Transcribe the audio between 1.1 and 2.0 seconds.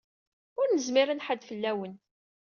nḥadd fell-awen.